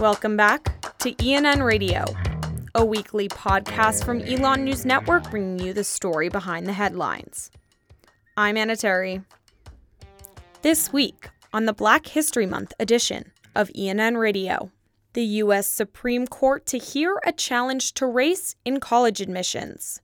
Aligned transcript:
Welcome 0.00 0.34
back 0.34 0.80
to 1.00 1.12
ENN 1.12 1.62
Radio, 1.62 2.06
a 2.74 2.82
weekly 2.82 3.28
podcast 3.28 4.02
from 4.02 4.22
Elon 4.22 4.64
News 4.64 4.86
Network 4.86 5.30
bringing 5.30 5.58
you 5.58 5.74
the 5.74 5.84
story 5.84 6.30
behind 6.30 6.66
the 6.66 6.72
headlines. 6.72 7.50
I'm 8.34 8.56
Anna 8.56 8.76
Terry. 8.76 9.20
This 10.62 10.90
week, 10.90 11.28
on 11.52 11.66
the 11.66 11.74
Black 11.74 12.06
History 12.06 12.46
Month 12.46 12.72
edition 12.80 13.30
of 13.54 13.68
ENN 13.76 14.18
Radio, 14.18 14.70
the 15.12 15.24
U.S. 15.24 15.66
Supreme 15.66 16.26
Court 16.26 16.64
to 16.68 16.78
hear 16.78 17.20
a 17.26 17.30
challenge 17.30 17.92
to 17.92 18.06
race 18.06 18.56
in 18.64 18.80
college 18.80 19.20
admissions. 19.20 20.00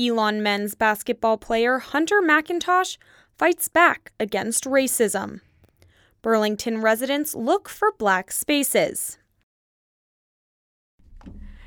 Elon 0.00 0.42
men's 0.42 0.74
basketball 0.74 1.36
player 1.36 1.80
Hunter 1.80 2.22
McIntosh 2.22 2.96
fights 3.36 3.68
back 3.68 4.12
against 4.18 4.64
racism. 4.64 5.42
Burlington 6.22 6.80
residents 6.80 7.34
look 7.34 7.68
for 7.68 7.90
black 7.98 8.30
spaces. 8.30 9.18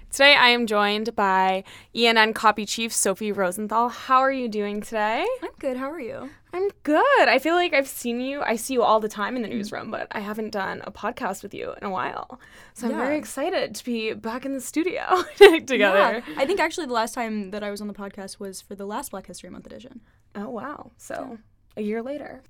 Today 0.10 0.34
I 0.34 0.48
am 0.48 0.66
joined 0.66 1.14
by 1.14 1.66
ENN 1.94 2.34
copy 2.34 2.66
chief 2.66 2.94
Sophie 2.94 3.34
Rosenthal. 3.34 3.90
How 3.90 4.20
are 4.20 4.32
you 4.32 4.48
doing 4.48 4.80
today? 4.80 5.26
I'm 5.44 5.50
good. 5.60 5.76
How 5.76 5.92
are 5.92 6.00
you? 6.00 6.30
I'm 6.54 6.70
good. 6.84 7.28
I 7.28 7.38
feel 7.38 7.56
like 7.56 7.74
I've 7.74 7.88
seen 7.88 8.22
you. 8.22 8.40
I 8.42 8.56
see 8.56 8.76
you 8.76 8.82
all 8.82 9.02
the 9.02 9.10
time 9.10 9.36
in 9.36 9.42
the 9.42 9.50
newsroom, 9.50 9.92
but 9.92 10.08
I 10.14 10.22
haven't 10.22 10.52
done 10.52 10.82
a 10.86 10.92
podcast 10.92 11.44
with 11.44 11.54
you 11.54 11.74
in 11.82 11.86
a 11.86 11.90
while. 11.90 12.40
So 12.76 12.88
I'm 12.88 12.94
Yeah. 12.94 13.00
very 13.00 13.18
excited 13.18 13.76
to 13.76 13.84
be 13.84 14.14
back 14.14 14.46
in 14.46 14.54
the 14.54 14.62
studio 14.62 15.26
together. 15.36 16.24
Yeah. 16.26 16.36
I 16.38 16.46
think 16.46 16.62
actually 16.62 16.88
the 16.88 16.94
last 16.94 17.14
time 17.14 17.52
that 17.52 17.62
I 17.62 17.72
was 17.72 17.82
on 17.82 17.88
the 17.90 17.94
podcast 17.94 18.40
was 18.40 18.62
for 18.62 18.74
the 18.74 18.86
last 18.86 19.12
Black 19.12 19.28
History 19.28 19.50
Month 19.50 19.66
edition. 19.66 20.00
Oh, 20.34 20.50
wow. 20.50 20.92
So 20.96 21.40
a 21.76 21.82
year 21.82 22.02
later. 22.02 22.42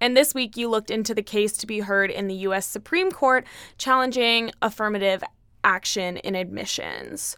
And 0.00 0.16
this 0.16 0.34
week, 0.34 0.56
you 0.56 0.68
looked 0.68 0.90
into 0.90 1.14
the 1.14 1.22
case 1.22 1.56
to 1.58 1.66
be 1.66 1.80
heard 1.80 2.10
in 2.10 2.28
the 2.28 2.34
U.S. 2.34 2.66
Supreme 2.66 3.10
Court 3.10 3.44
challenging 3.78 4.52
affirmative 4.62 5.22
action 5.64 6.18
in 6.18 6.34
admissions. 6.34 7.36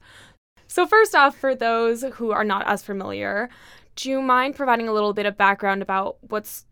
So, 0.67 0.87
first 0.87 1.15
off, 1.15 1.37
for 1.37 1.55
those 1.55 2.05
who 2.15 2.31
are 2.31 2.45
not 2.45 2.67
as 2.67 2.83
familiar, 2.83 3.49
do 3.97 4.11
you 4.11 4.23
mind 4.23 4.55
providing 4.55 4.89
a 4.89 4.93
little 4.93 5.13
bit 5.13 5.27
of 5.27 5.37
background 5.37 5.83
about 5.83 6.19
what's 6.21 6.67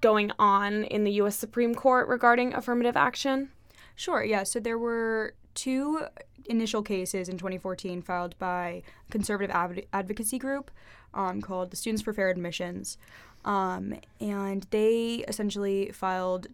going 0.00 0.32
on 0.38 0.84
in 0.84 1.04
the 1.04 1.12
U.S. 1.12 1.36
Supreme 1.36 1.74
Court 1.74 2.08
regarding 2.08 2.54
affirmative 2.54 2.96
action? 2.96 3.50
Sure. 3.94 4.22
Yeah. 4.22 4.42
So 4.42 4.60
there 4.60 4.78
were 4.78 5.34
two 5.54 6.06
initial 6.46 6.82
cases 6.82 7.28
in 7.28 7.36
2014 7.36 8.02
filed 8.02 8.38
by 8.38 8.82
a 9.08 9.10
conservative 9.10 9.54
adv- 9.54 9.84
advocacy 9.92 10.38
group 10.38 10.70
um, 11.14 11.40
called 11.40 11.70
the 11.70 11.76
Students 11.76 12.02
for 12.02 12.12
Fair 12.12 12.28
Admissions, 12.30 12.98
um, 13.44 13.94
and 14.20 14.66
they 14.70 15.24
essentially 15.28 15.90
filed 15.92 16.48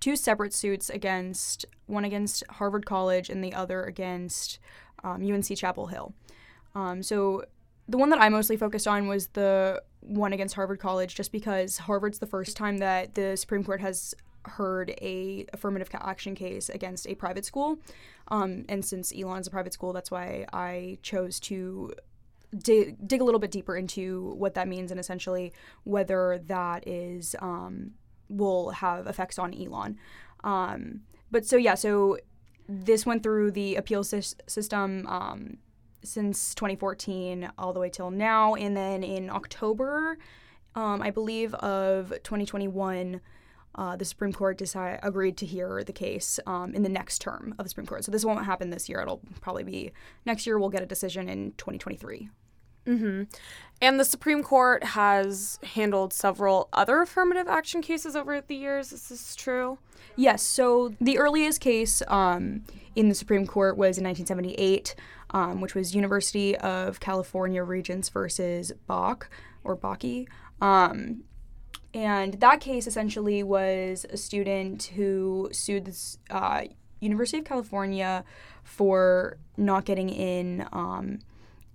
two 0.00 0.16
separate 0.16 0.54
suits 0.54 0.88
against 0.90 1.66
one 1.86 2.04
against 2.04 2.42
Harvard 2.50 2.86
College 2.86 3.28
and 3.28 3.44
the 3.44 3.52
other 3.52 3.84
against 3.84 4.58
um, 5.04 5.22
UNC 5.22 5.56
Chapel 5.56 5.86
Hill. 5.88 6.14
Um, 6.74 7.02
so 7.02 7.44
the 7.88 7.98
one 7.98 8.10
that 8.10 8.20
I 8.20 8.28
mostly 8.28 8.56
focused 8.56 8.86
on 8.86 9.08
was 9.08 9.28
the 9.28 9.82
one 10.00 10.32
against 10.32 10.54
Harvard 10.54 10.78
College, 10.78 11.14
just 11.14 11.32
because 11.32 11.78
Harvard's 11.78 12.20
the 12.20 12.26
first 12.26 12.56
time 12.56 12.78
that 12.78 13.14
the 13.14 13.36
Supreme 13.36 13.64
Court 13.64 13.80
has 13.80 14.14
heard 14.46 14.90
a 15.02 15.44
affirmative 15.52 15.90
action 15.92 16.34
case 16.34 16.70
against 16.70 17.06
a 17.06 17.14
private 17.14 17.44
school, 17.44 17.78
um, 18.28 18.64
and 18.68 18.84
since 18.84 19.12
Elon's 19.14 19.46
a 19.46 19.50
private 19.50 19.72
school, 19.72 19.92
that's 19.92 20.10
why 20.10 20.46
I 20.52 20.98
chose 21.02 21.40
to 21.40 21.92
dig, 22.56 22.96
dig 23.06 23.20
a 23.20 23.24
little 23.24 23.40
bit 23.40 23.50
deeper 23.50 23.76
into 23.76 24.34
what 24.36 24.54
that 24.54 24.68
means 24.68 24.90
and 24.90 24.98
essentially 24.98 25.52
whether 25.84 26.40
that 26.46 26.86
is 26.86 27.36
um, 27.40 27.92
will 28.28 28.70
have 28.70 29.06
effects 29.06 29.38
on 29.38 29.54
Elon. 29.54 29.98
Um, 30.44 31.00
but 31.30 31.46
so 31.46 31.56
yeah, 31.56 31.74
so 31.74 32.18
this 32.68 33.04
went 33.04 33.22
through 33.22 33.50
the 33.50 33.76
appeal 33.76 34.04
sys- 34.04 34.34
system 34.46 35.06
um, 35.06 35.56
since 36.02 36.54
2014 36.54 37.50
all 37.58 37.72
the 37.72 37.80
way 37.80 37.90
till 37.90 38.10
now, 38.10 38.54
and 38.54 38.76
then 38.76 39.02
in 39.02 39.28
October, 39.28 40.18
um, 40.74 41.02
I 41.02 41.10
believe 41.10 41.52
of 41.54 42.10
2021. 42.22 43.20
Uh, 43.74 43.96
the 43.96 44.04
Supreme 44.04 44.32
Court 44.32 44.58
decide, 44.58 44.98
agreed 45.02 45.36
to 45.38 45.46
hear 45.46 45.84
the 45.84 45.92
case 45.92 46.40
um, 46.46 46.74
in 46.74 46.82
the 46.82 46.88
next 46.88 47.20
term 47.20 47.54
of 47.58 47.64
the 47.64 47.68
Supreme 47.68 47.86
Court. 47.86 48.04
So 48.04 48.10
this 48.10 48.24
won't 48.24 48.44
happen 48.44 48.70
this 48.70 48.88
year. 48.88 49.00
It'll 49.00 49.20
probably 49.40 49.62
be 49.62 49.92
next 50.26 50.46
year. 50.46 50.58
We'll 50.58 50.70
get 50.70 50.82
a 50.82 50.86
decision 50.86 51.28
in 51.28 51.52
2023. 51.52 52.30
Mm-hmm. 52.86 53.22
And 53.82 54.00
the 54.00 54.04
Supreme 54.04 54.42
Court 54.42 54.82
has 54.82 55.58
handled 55.62 56.12
several 56.12 56.68
other 56.72 57.00
affirmative 57.00 57.46
action 57.46 57.82
cases 57.82 58.16
over 58.16 58.40
the 58.40 58.56
years. 58.56 58.92
Is 58.92 59.08
this 59.08 59.36
true? 59.36 59.78
Yes. 60.16 60.42
So 60.42 60.94
the 61.00 61.18
earliest 61.18 61.60
case 61.60 62.02
um, 62.08 62.64
in 62.96 63.08
the 63.08 63.14
Supreme 63.14 63.46
Court 63.46 63.76
was 63.76 63.98
in 63.98 64.04
1978, 64.04 64.94
um, 65.30 65.60
which 65.60 65.74
was 65.74 65.94
University 65.94 66.56
of 66.56 67.00
California 67.00 67.62
Regents 67.62 68.08
versus 68.08 68.72
Bach 68.86 69.30
or 69.62 69.76
Bakke. 69.76 70.26
Um, 70.60 71.22
and 71.92 72.34
that 72.34 72.60
case 72.60 72.86
essentially 72.86 73.42
was 73.42 74.06
a 74.10 74.16
student 74.16 74.84
who 74.94 75.48
sued 75.52 75.86
the 75.86 76.16
uh, 76.30 76.64
University 77.00 77.38
of 77.38 77.44
California 77.44 78.24
for 78.62 79.38
not 79.56 79.84
getting 79.84 80.08
in. 80.10 80.66
Um, 80.72 81.20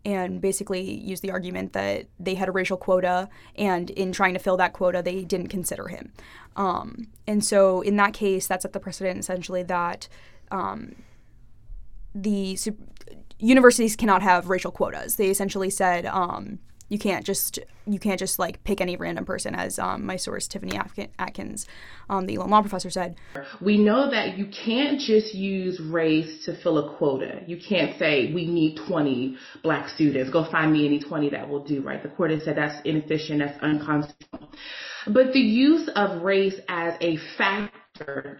and 0.05 0.39
basically 0.39 0.81
used 0.81 1.23
the 1.23 1.31
argument 1.31 1.73
that 1.73 2.05
they 2.19 2.35
had 2.35 2.47
a 2.47 2.51
racial 2.51 2.77
quota, 2.77 3.27
and 3.55 3.89
in 3.89 4.11
trying 4.11 4.33
to 4.33 4.39
fill 4.39 4.55
that 4.55 4.71
quota, 4.71 5.01
they 5.01 5.23
didn't 5.23 5.47
consider 5.47 5.87
him. 5.87 6.13
Um, 6.55 7.07
and 7.25 7.43
so, 7.43 7.81
in 7.81 7.95
that 7.95 8.13
case, 8.13 8.47
that 8.47 8.61
set 8.61 8.71
the 8.71 8.79
precedent 8.79 9.19
essentially 9.19 9.63
that 9.63 10.07
um, 10.51 10.95
the 12.13 12.55
su- 12.55 12.77
universities 13.39 13.95
cannot 13.95 14.21
have 14.21 14.47
racial 14.47 14.71
quotas. 14.71 15.15
They 15.15 15.29
essentially 15.29 15.71
said 15.71 16.05
um, 16.05 16.59
you 16.87 16.99
can't 16.99 17.25
just 17.25 17.59
you 17.87 17.99
can't 17.99 18.19
just 18.19 18.39
like 18.39 18.63
pick 18.63 18.81
any 18.81 18.95
random 18.95 19.25
person, 19.25 19.55
as 19.55 19.79
um, 19.79 20.05
my 20.05 20.15
source 20.15 20.47
Tiffany 20.47 20.79
Atkins, 21.19 21.65
um, 22.09 22.25
the 22.25 22.35
Elon 22.35 22.49
law 22.49 22.61
professor, 22.61 22.89
said. 22.89 23.15
We 23.61 23.77
know 23.77 24.09
that 24.09 24.37
you 24.37 24.47
can't 24.47 24.99
just 24.99 25.33
use 25.33 25.79
race 25.79 26.45
to 26.45 26.55
fill 26.61 26.77
a 26.77 26.97
quota. 26.97 27.41
You 27.47 27.57
can't 27.57 27.97
say 27.99 28.31
we 28.33 28.45
need 28.45 28.79
20 28.87 29.37
black 29.63 29.89
students. 29.89 30.31
Go 30.31 30.49
find 30.51 30.73
me 30.73 30.85
any 30.85 30.99
20 30.99 31.29
that 31.31 31.47
will 31.47 31.63
do, 31.63 31.81
right? 31.81 32.01
The 32.01 32.09
court 32.09 32.31
has 32.31 32.43
said 32.43 32.57
that's 32.57 32.81
inefficient, 32.85 33.39
that's 33.39 33.61
unconstitutional. 33.61 34.49
But 35.07 35.33
the 35.33 35.39
use 35.39 35.89
of 35.95 36.23
race 36.23 36.59
as 36.67 36.95
a 37.01 37.17
factor 37.37 37.79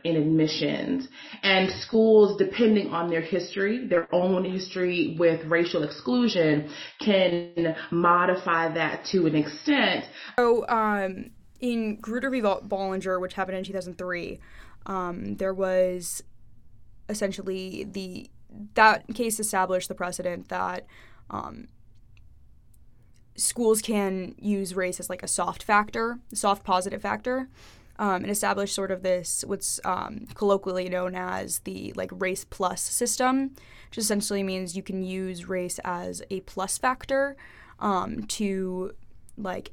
in 0.04 0.16
admissions 0.16 1.08
and 1.44 1.72
schools, 1.82 2.38
depending 2.38 2.90
on 2.90 3.10
their 3.10 3.22
history, 3.22 3.88
their 3.88 4.14
own 4.14 4.44
history 4.44 5.16
with 5.20 5.46
racial 5.46 5.84
exclusion, 5.84 6.70
can 7.00 7.76
modify 7.92 8.74
that 8.74 9.06
to 9.06 9.26
an 9.26 9.36
extent. 9.36 10.06
So, 10.38 10.68
um, 10.68 11.32
in 11.62 11.98
Grutter 12.02 12.32
v. 12.32 12.42
Bollinger, 12.42 13.20
which 13.20 13.34
happened 13.34 13.58
in 13.58 13.64
2003, 13.64 14.40
um, 14.86 15.36
there 15.38 15.54
was 15.54 16.22
essentially 17.10 17.86
the 17.90 18.30
that 18.76 19.06
case 19.14 19.40
established 19.40 19.90
the 19.90 19.96
precedent 19.96 20.50
that 20.50 20.86
um, 21.30 21.68
schools 23.36 23.82
can 23.82 24.36
use 24.38 24.76
race 24.76 25.00
as 25.00 25.10
like 25.10 25.24
a 25.24 25.28
soft 25.28 25.64
factor, 25.64 26.20
soft 26.34 26.64
positive 26.64 27.02
factor, 27.02 27.50
um, 27.98 28.24
and 28.24 28.30
establish 28.30 28.74
sort 28.74 28.92
of 28.92 29.04
this 29.04 29.44
what's 29.48 29.80
um, 29.86 30.28
colloquially 30.34 30.90
known 30.90 31.16
as 31.16 31.60
the 31.60 31.94
like 31.96 32.12
race 32.14 32.44
plus 32.44 32.82
system, 32.82 33.52
which 33.90 33.98
essentially 33.98 34.44
means 34.44 34.76
you 34.76 34.84
can 34.84 35.02
use 35.02 35.48
race 35.48 35.80
as 35.84 36.22
a 36.30 36.42
plus 36.42 36.78
factor 36.78 37.36
um, 37.80 38.24
to 38.24 38.94
like 39.38 39.72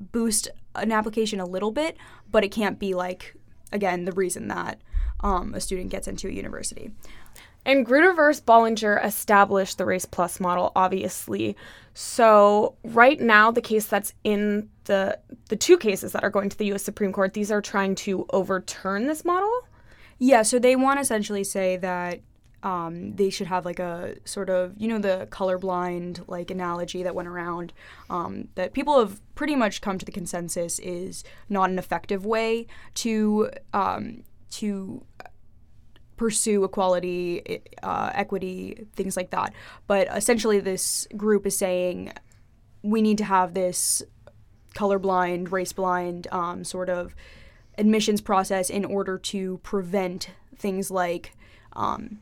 boost 0.00 0.48
an 0.74 0.92
application 0.92 1.40
a 1.40 1.46
little 1.46 1.70
bit, 1.70 1.96
but 2.30 2.44
it 2.44 2.50
can't 2.50 2.78
be 2.78 2.94
like 2.94 3.34
again 3.72 4.04
the 4.04 4.12
reason 4.12 4.48
that 4.48 4.80
um, 5.20 5.54
a 5.54 5.60
student 5.60 5.90
gets 5.90 6.08
into 6.08 6.28
a 6.28 6.32
university. 6.32 6.90
And 7.64 7.84
Grutter 7.84 8.14
versus 8.14 8.40
Bollinger 8.40 9.04
established 9.04 9.76
the 9.76 9.84
Race 9.84 10.04
Plus 10.04 10.38
model, 10.38 10.70
obviously. 10.76 11.56
So 11.94 12.76
right 12.84 13.20
now, 13.20 13.50
the 13.50 13.60
case 13.60 13.86
that's 13.86 14.14
in 14.22 14.68
the 14.86 15.18
the 15.48 15.56
two 15.56 15.76
cases 15.76 16.12
that 16.12 16.24
are 16.24 16.30
going 16.30 16.48
to 16.48 16.58
the 16.58 16.66
U.S. 16.66 16.82
Supreme 16.82 17.12
Court, 17.12 17.34
these 17.34 17.50
are 17.50 17.60
trying 17.60 17.94
to 17.96 18.26
overturn 18.30 19.06
this 19.06 19.24
model. 19.24 19.52
Yeah, 20.18 20.42
so 20.42 20.58
they 20.58 20.76
want 20.76 20.98
to 20.98 21.02
essentially 21.02 21.44
say 21.44 21.76
that 21.76 22.20
um, 22.62 23.14
they 23.14 23.30
should 23.30 23.46
have 23.46 23.64
like 23.64 23.78
a 23.78 24.16
sort 24.24 24.50
of 24.50 24.72
you 24.76 24.88
know 24.88 24.98
the 24.98 25.28
colorblind 25.30 26.26
like 26.26 26.50
analogy 26.50 27.02
that 27.02 27.14
went 27.14 27.28
around 27.28 27.72
um, 28.10 28.48
that 28.54 28.72
people 28.72 28.98
have 28.98 29.20
pretty 29.34 29.54
much 29.54 29.80
come 29.82 29.98
to 29.98 30.06
the 30.06 30.12
consensus 30.12 30.78
is 30.78 31.22
not 31.48 31.70
an 31.70 31.78
effective 31.78 32.24
way 32.24 32.66
to 32.94 33.50
um, 33.72 34.24
to 34.50 35.04
pursue 36.16 36.64
equality, 36.64 37.60
uh, 37.82 38.10
equity, 38.14 38.86
things 38.94 39.16
like 39.16 39.30
that. 39.30 39.52
But 39.86 40.08
essentially, 40.14 40.60
this 40.60 41.06
group 41.16 41.46
is 41.46 41.56
saying 41.56 42.12
we 42.82 43.02
need 43.02 43.18
to 43.18 43.24
have 43.24 43.54
this 43.54 44.02
colorblind, 44.76 45.50
race 45.50 45.72
blind 45.72 46.28
um, 46.30 46.62
sort 46.62 46.88
of 46.88 47.14
admissions 47.78 48.20
process 48.20 48.70
in 48.70 48.84
order 48.84 49.18
to 49.18 49.58
prevent 49.58 50.30
things 50.56 50.90
like 50.90 51.32
um, 51.72 52.20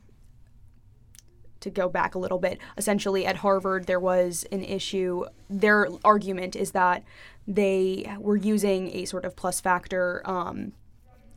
to 1.59 1.69
go 1.69 1.89
back 1.89 2.15
a 2.15 2.19
little 2.19 2.39
bit, 2.39 2.59
essentially 2.77 3.25
at 3.25 3.37
Harvard 3.37 3.85
there 3.87 3.99
was 3.99 4.45
an 4.51 4.63
issue. 4.63 5.25
Their 5.49 5.87
argument 6.03 6.55
is 6.55 6.71
that 6.71 7.03
they 7.47 8.11
were 8.19 8.35
using 8.35 8.95
a 8.95 9.05
sort 9.05 9.25
of 9.25 9.35
plus 9.35 9.59
factor 9.61 10.21
um, 10.25 10.73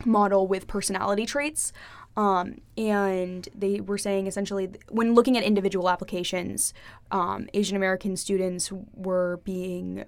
model 0.04 0.46
with 0.46 0.66
personality 0.66 1.26
traits. 1.26 1.72
Um, 2.16 2.60
and 2.76 3.48
they 3.54 3.80
were 3.80 3.98
saying 3.98 4.26
essentially 4.26 4.70
when 4.88 5.14
looking 5.14 5.36
at 5.38 5.44
individual 5.44 5.88
applications, 5.88 6.74
um, 7.12 7.48
Asian 7.54 7.76
American 7.76 8.16
students 8.16 8.72
were 8.94 9.40
being 9.44 10.04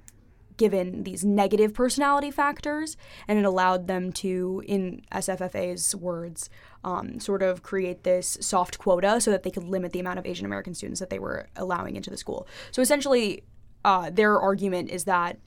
given 0.60 1.04
these 1.04 1.24
negative 1.24 1.72
personality 1.72 2.30
factors, 2.30 2.94
and 3.26 3.38
it 3.38 3.46
allowed 3.46 3.86
them 3.86 4.12
to, 4.12 4.62
in 4.66 5.00
SFFA's 5.10 5.96
words, 5.96 6.50
um, 6.84 7.18
sort 7.18 7.42
of 7.42 7.62
create 7.62 8.04
this 8.04 8.36
soft 8.42 8.78
quota 8.78 9.22
so 9.22 9.30
that 9.30 9.42
they 9.42 9.50
could 9.50 9.64
limit 9.64 9.92
the 9.92 10.00
amount 10.00 10.18
of 10.18 10.26
Asian 10.26 10.44
American 10.44 10.74
students 10.74 11.00
that 11.00 11.08
they 11.08 11.18
were 11.18 11.48
allowing 11.56 11.96
into 11.96 12.10
the 12.10 12.16
school. 12.18 12.46
So 12.72 12.82
essentially, 12.82 13.42
uh, 13.86 14.10
their 14.10 14.38
argument 14.38 14.90
is 14.90 15.04
that 15.04 15.38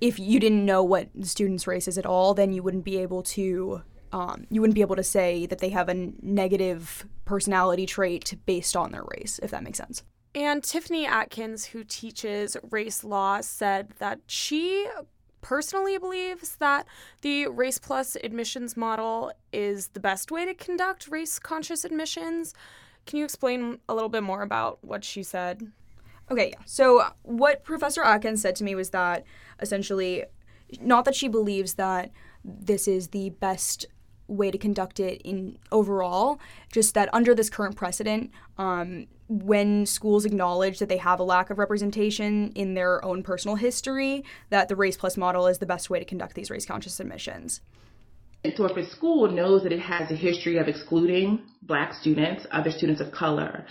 if 0.00 0.18
you 0.18 0.40
didn't 0.40 0.66
know 0.66 0.82
what 0.82 1.08
the 1.14 1.28
student's 1.28 1.68
race 1.68 1.86
is 1.86 1.96
at 1.96 2.04
all, 2.04 2.34
then 2.34 2.52
you 2.52 2.64
wouldn't 2.64 2.84
be 2.84 2.98
able 2.98 3.22
to. 3.38 3.82
Um, 4.12 4.48
you 4.50 4.60
wouldn't 4.60 4.74
be 4.74 4.80
able 4.80 4.96
to 4.96 5.04
say 5.04 5.46
that 5.46 5.60
they 5.60 5.68
have 5.68 5.88
a 5.88 5.94
negative 6.20 7.06
personality 7.24 7.86
trait 7.86 8.34
based 8.44 8.74
on 8.74 8.90
their 8.90 9.04
race, 9.14 9.38
if 9.40 9.52
that 9.52 9.62
makes 9.62 9.78
sense. 9.78 10.02
And 10.34 10.62
Tiffany 10.62 11.06
Atkins, 11.06 11.66
who 11.66 11.82
teaches 11.82 12.56
race 12.70 13.02
law, 13.02 13.40
said 13.40 13.90
that 13.98 14.20
she 14.26 14.86
personally 15.40 15.98
believes 15.98 16.56
that 16.56 16.86
the 17.22 17.46
race 17.48 17.78
plus 17.78 18.16
admissions 18.22 18.76
model 18.76 19.32
is 19.52 19.88
the 19.88 20.00
best 20.00 20.30
way 20.30 20.44
to 20.44 20.54
conduct 20.54 21.08
race 21.08 21.38
conscious 21.38 21.84
admissions. 21.84 22.54
Can 23.06 23.18
you 23.18 23.24
explain 23.24 23.78
a 23.88 23.94
little 23.94 24.08
bit 24.08 24.22
more 24.22 24.42
about 24.42 24.78
what 24.82 25.02
she 25.02 25.22
said? 25.22 25.72
Okay, 26.30 26.50
yeah. 26.50 26.62
So 26.64 27.00
uh, 27.00 27.10
what 27.22 27.64
Professor 27.64 28.02
Atkins 28.02 28.42
said 28.42 28.54
to 28.56 28.64
me 28.64 28.74
was 28.74 28.90
that 28.90 29.24
essentially, 29.60 30.24
not 30.80 31.04
that 31.06 31.16
she 31.16 31.26
believes 31.26 31.74
that 31.74 32.10
this 32.44 32.86
is 32.86 33.08
the 33.08 33.30
best 33.30 33.86
way 34.30 34.50
to 34.50 34.58
conduct 34.58 35.00
it 35.00 35.20
in 35.22 35.58
overall, 35.72 36.40
just 36.72 36.94
that 36.94 37.12
under 37.12 37.34
this 37.34 37.50
current 37.50 37.76
precedent, 37.76 38.30
um, 38.58 39.06
when 39.28 39.86
schools 39.86 40.24
acknowledge 40.24 40.78
that 40.78 40.88
they 40.88 40.96
have 40.96 41.20
a 41.20 41.22
lack 41.22 41.50
of 41.50 41.58
representation 41.58 42.50
in 42.54 42.74
their 42.74 43.04
own 43.04 43.22
personal 43.22 43.56
history, 43.56 44.24
that 44.48 44.68
the 44.68 44.76
Race 44.76 44.96
Plus 44.96 45.16
model 45.16 45.46
is 45.46 45.58
the 45.58 45.66
best 45.66 45.90
way 45.90 45.98
to 45.98 46.04
conduct 46.04 46.34
these 46.34 46.50
race 46.50 46.66
conscious 46.66 46.98
admissions. 46.98 47.60
So 48.56 48.64
if 48.64 48.76
a 48.76 48.88
school 48.90 49.30
knows 49.30 49.62
that 49.64 49.72
it 49.72 49.80
has 49.80 50.10
a 50.10 50.16
history 50.16 50.56
of 50.56 50.66
excluding 50.66 51.42
black 51.62 51.92
students, 51.92 52.46
other 52.50 52.70
students 52.70 53.00
of 53.00 53.12
color, 53.12 53.66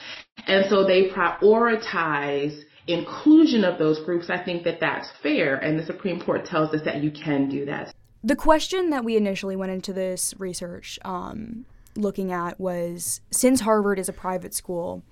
and 0.45 0.65
so 0.69 0.85
they 0.85 1.09
prioritize 1.09 2.55
inclusion 2.87 3.63
of 3.63 3.79
those 3.79 3.99
groups, 4.05 4.29
I 4.29 4.43
think 4.43 4.63
that 4.63 4.79
that's 4.79 5.09
fair. 5.23 5.55
And 5.57 5.77
the 5.77 5.85
Supreme 5.85 6.21
Court 6.21 6.45
tells 6.45 6.73
us 6.73 6.81
that 6.85 7.01
you 7.03 7.11
can 7.11 7.49
do 7.49 7.65
that. 7.65 7.93
The 8.23 8.35
question 8.35 8.89
that 8.89 9.03
we 9.05 9.15
initially 9.15 9.55
went 9.55 9.71
into 9.71 9.93
this 9.93 10.33
research 10.37 10.99
um, 11.05 11.65
looking 11.95 12.31
at 12.31 12.59
was 12.59 13.21
since 13.31 13.61
Harvard 13.61 13.99
is 13.99 14.09
a 14.09 14.13
private 14.13 14.53
school, 14.53 15.03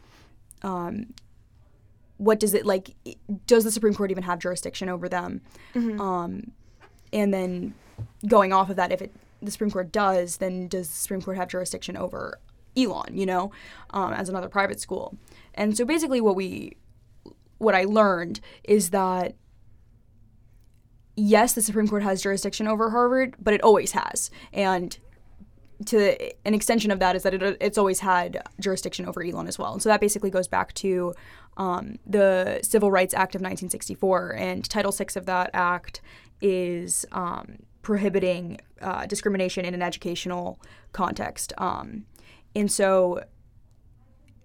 um, 0.61 1.13
what 2.17 2.39
does 2.39 2.53
it 2.53 2.65
like? 2.65 2.95
Does 3.45 3.63
the 3.63 3.71
Supreme 3.71 3.93
Court 3.93 4.11
even 4.11 4.23
have 4.23 4.39
jurisdiction 4.39 4.89
over 4.89 5.07
them? 5.07 5.41
Mm-hmm. 5.75 6.01
Um, 6.01 6.51
and 7.13 7.33
then 7.33 7.73
going 8.27 8.51
off 8.51 8.69
of 8.69 8.75
that, 8.75 8.91
if 8.91 9.01
it 9.01 9.13
the 9.41 9.51
Supreme 9.51 9.71
Court 9.71 9.91
does, 9.91 10.37
then 10.37 10.67
does 10.67 10.87
the 10.87 10.95
Supreme 10.95 11.21
Court 11.21 11.37
have 11.37 11.47
jurisdiction 11.47 11.95
over 11.95 12.39
Elon? 12.75 13.15
You 13.15 13.25
know, 13.25 13.51
um, 13.91 14.13
as 14.13 14.29
another 14.29 14.49
private 14.49 14.79
school. 14.79 15.15
And 15.53 15.77
so 15.77 15.85
basically, 15.85 16.21
what 16.21 16.35
we 16.35 16.75
what 17.59 17.75
I 17.75 17.83
learned 17.83 18.39
is 18.63 18.89
that 18.91 19.35
yes, 21.17 21.53
the 21.53 21.61
Supreme 21.61 21.87
Court 21.87 22.03
has 22.03 22.21
jurisdiction 22.21 22.67
over 22.67 22.91
Harvard, 22.91 23.35
but 23.39 23.53
it 23.53 23.61
always 23.61 23.91
has, 23.91 24.31
and 24.53 24.97
to 25.85 26.17
an 26.45 26.53
extension 26.53 26.91
of 26.91 26.99
that 26.99 27.15
is 27.15 27.23
that 27.23 27.33
it, 27.33 27.57
it's 27.61 27.77
always 27.77 27.99
had 27.99 28.41
jurisdiction 28.59 29.05
over 29.05 29.21
Elon 29.21 29.47
as 29.47 29.59
well. 29.59 29.73
And 29.73 29.81
so 29.81 29.89
that 29.89 30.01
basically 30.01 30.29
goes 30.29 30.47
back 30.47 30.73
to 30.75 31.13
um, 31.57 31.97
the 32.05 32.59
Civil 32.63 32.89
Rights 32.89 33.13
Act 33.13 33.35
of 33.35 33.41
1964. 33.41 34.35
And 34.37 34.67
Title 34.67 34.91
VI 34.91 35.07
of 35.15 35.25
that 35.27 35.51
act 35.53 36.01
is 36.41 37.05
um, 37.11 37.57
prohibiting 37.81 38.59
uh, 38.81 39.05
discrimination 39.05 39.65
in 39.65 39.73
an 39.73 39.81
educational 39.81 40.59
context. 40.93 41.53
Um, 41.57 42.05
and 42.55 42.71
so 42.71 43.23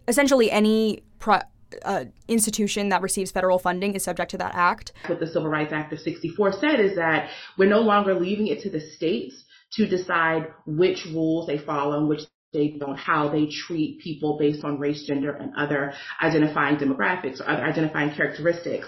essentially, 0.07 0.51
any 0.51 1.03
pro- 1.19 1.41
uh, 1.85 2.05
institution 2.29 2.89
that 2.91 3.03
receives 3.03 3.31
federal 3.31 3.59
funding 3.59 3.95
is 3.95 4.05
subject 4.05 4.31
to 4.33 4.39
that 4.39 4.55
act. 4.55 4.93
What 5.07 5.21
the 5.21 5.27
Civil 5.27 5.49
Rights 5.49 5.73
Act 5.73 5.93
of 5.93 6.01
64 6.01 6.53
said 6.61 6.81
is 6.81 6.97
that 6.97 7.31
we're 7.59 7.69
no 7.69 7.81
longer 7.81 8.15
leaving 8.15 8.49
it 8.49 8.61
to 8.63 8.71
the 8.71 8.81
states 8.81 9.45
to 9.75 9.87
decide 9.87 10.49
which 10.67 11.07
rules 11.07 11.47
they 11.47 11.59
follow 11.59 11.99
and 11.99 12.09
which 12.09 12.23
they 12.53 12.77
don't, 12.79 12.99
how 12.99 13.29
they 13.31 13.47
treat 13.47 14.01
people 14.01 14.37
based 14.39 14.63
on 14.65 14.79
race, 14.79 15.05
gender, 15.07 15.33
and 15.33 15.53
other 15.57 15.95
identifying 16.23 16.77
demographics 16.77 17.41
or 17.41 17.49
other 17.49 17.65
identifying 17.65 18.15
characteristics. 18.15 18.87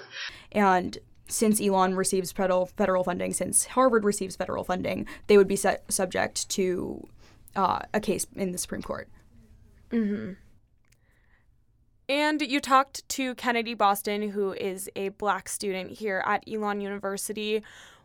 And 0.52 0.98
since 1.26 1.60
Elon 1.60 1.94
receives 1.94 2.32
federal 2.32 2.66
federal 2.66 3.04
funding, 3.04 3.32
since 3.32 3.64
Harvard 3.64 4.04
receives 4.04 4.36
federal 4.36 4.64
funding, 4.64 5.06
they 5.26 5.38
would 5.38 5.48
be 5.48 5.56
set, 5.56 5.90
subject 5.90 6.48
to 6.50 7.06
uh, 7.56 7.81
a 7.94 8.00
case 8.00 8.26
in 8.34 8.52
the 8.52 8.58
Supreme 8.58 8.82
Court. 8.82 9.08
Mm-hmm. 9.90 10.32
And 12.09 12.43
you 12.43 12.61
talked 12.61 13.09
to 13.11 13.35
Kennedy 13.35 13.75
Boston, 13.75 14.31
who 14.31 14.53
is 14.53 14.91
a 14.95 15.09
black 15.11 15.49
student 15.49 15.91
here 15.91 16.23
at 16.27 16.45
Elon 16.51 16.81
University. 16.81 17.62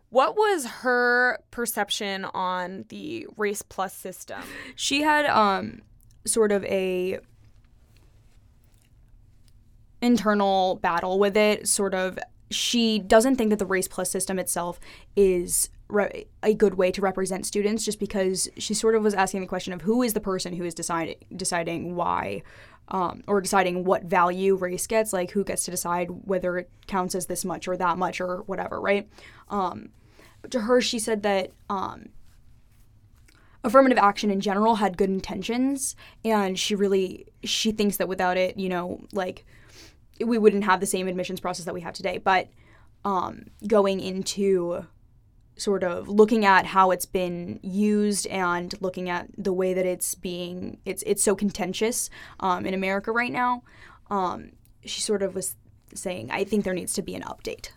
What 0.10 0.36
was 0.36 0.66
her 0.66 1.40
perception 1.51 2.25
on 2.25 2.86
the 2.90 3.28
race 3.38 3.62
plus 3.62 3.94
system? 3.94 4.42
She 4.75 5.01
had 5.01 5.25
um 5.25 5.81
sort 6.25 6.51
of 6.51 6.63
a 6.66 7.19
internal 10.01 10.75
battle 10.75 11.19
with 11.19 11.36
it, 11.36 11.68
sort 11.68 11.94
of 11.94 12.18
she 12.51 13.00
doesn't 13.00 13.36
think 13.36 13.50
that 13.51 13.60
the 13.60 13.66
race 13.66 13.88
plus 13.88 14.10
system 14.10 14.40
itself 14.40 14.80
is 15.16 15.69
re- 15.88 16.25
a 16.42 16.54
good 16.54 16.75
way 16.75 16.91
to 16.91 17.01
represent 17.01 17.46
students 17.46 17.86
just 17.86 18.00
because 18.00 18.50
she 18.58 18.74
sort 18.74 18.96
of 18.96 19.03
was 19.03 19.13
asking 19.13 19.41
the 19.41 19.48
question 19.48 19.74
of 19.74 19.82
who 19.82 20.01
is 20.01 20.13
the 20.13 20.20
person 20.20 20.53
who 20.53 20.63
is 20.63 20.74
deciding 20.74 21.15
deciding 21.36 21.96
why 21.96 22.41
um, 22.89 23.24
or 23.27 23.39
deciding 23.39 23.84
what 23.84 24.03
value 24.03 24.55
race 24.55 24.88
gets 24.88 25.13
like 25.13 25.31
who 25.31 25.43
gets 25.43 25.65
to 25.65 25.72
decide 25.72 26.10
whether 26.25 26.58
it 26.58 26.69
counts 26.88 27.15
as 27.15 27.27
this 27.27 27.46
much 27.46 27.67
or 27.67 27.77
that 27.77 27.98
much 27.98 28.19
or 28.19 28.38
whatever 28.48 28.81
right 28.81 29.08
um, 29.50 29.89
to 30.50 30.62
her, 30.62 30.81
she 30.81 31.00
said 31.00 31.24
that 31.24 31.51
um, 31.69 32.10
affirmative 33.63 33.98
action 33.98 34.31
in 34.31 34.39
general 34.39 34.75
had 34.75 34.98
good 34.98 35.10
intentions, 35.10 35.96
and 36.24 36.58
she 36.58 36.75
really 36.75 37.27
she 37.43 37.72
thinks 37.72 37.98
that 37.98 38.08
without 38.08 38.38
it, 38.38 38.58
you 38.58 38.69
know, 38.69 39.05
like 39.12 39.46
we 40.24 40.38
wouldn't 40.38 40.63
have 40.63 40.79
the 40.79 40.86
same 40.86 41.08
admissions 41.08 41.39
process 41.39 41.65
that 41.65 41.74
we 41.74 41.81
have 41.81 41.93
today. 41.93 42.17
But 42.17 42.50
um, 43.05 43.46
going 43.67 44.00
into 44.00 44.86
sort 45.60 45.84
of 45.84 46.08
looking 46.08 46.46
at 46.46 46.66
how 46.66 46.92
it's 46.92 47.06
been 47.06 47.60
used 47.62 48.25
and 48.28 48.74
looking 48.82 49.10
at 49.10 49.28
the 49.38 49.54
way 49.54 49.74
that 49.74 49.86
it's 49.86 50.16
being 50.16 50.80
it's 50.86 51.04
it's 51.06 51.24
so 51.24 51.36
contentious 51.36 52.10
um, 52.39 52.66
in 52.66 52.74
America 52.74 53.12
right 53.12 53.32
now. 53.32 53.63
Um, 54.10 54.51
she 54.86 55.01
sort 55.01 55.22
of 55.22 55.36
was 55.36 55.56
saying, 55.94 56.30
I 56.32 56.44
think 56.44 56.63
there 56.63 56.74
needs 56.74 56.94
to 56.94 57.01
be 57.01 57.16
an 57.16 57.24
update. 57.24 57.70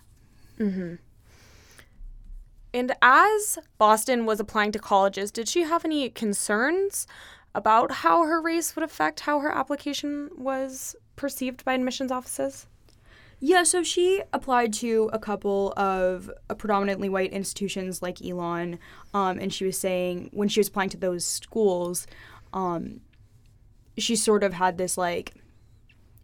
Mm-hmm. 0.58 0.94
And 2.74 2.92
as 3.02 3.58
Boston 3.76 4.24
was 4.24 4.40
applying 4.40 4.72
to 4.72 4.78
colleges, 4.78 5.30
did 5.30 5.48
she 5.48 5.62
have 5.62 5.84
any 5.84 6.08
concerns 6.08 7.06
about 7.54 7.92
how 7.92 8.24
her 8.24 8.40
race 8.40 8.74
would 8.74 8.82
affect 8.82 9.20
how 9.20 9.40
her 9.40 9.52
application 9.52 10.30
was 10.36 10.96
perceived 11.16 11.64
by 11.64 11.74
admissions 11.74 12.10
offices? 12.10 12.66
Yeah, 13.44 13.64
so 13.64 13.82
she 13.82 14.22
applied 14.32 14.72
to 14.74 15.10
a 15.12 15.18
couple 15.18 15.72
of 15.76 16.30
uh, 16.48 16.54
predominantly 16.54 17.08
white 17.08 17.32
institutions 17.32 18.00
like 18.00 18.24
Elon, 18.24 18.78
um, 19.14 19.40
and 19.40 19.52
she 19.52 19.64
was 19.64 19.76
saying 19.76 20.30
when 20.32 20.46
she 20.46 20.60
was 20.60 20.68
applying 20.68 20.90
to 20.90 20.96
those 20.96 21.24
schools, 21.24 22.06
um, 22.52 23.00
she 23.98 24.14
sort 24.14 24.44
of 24.44 24.52
had 24.52 24.78
this 24.78 24.96
like 24.96 25.34